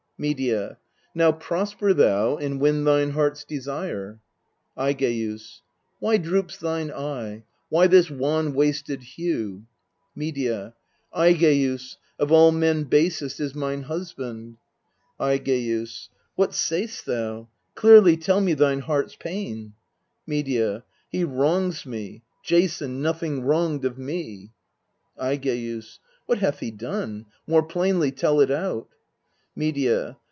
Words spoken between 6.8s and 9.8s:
eye? why this wan wasted hue?